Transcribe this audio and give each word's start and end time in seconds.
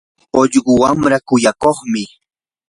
ullqu 0.39 0.71
wamraa 0.81 1.25
kuyakuqmi. 1.27 2.03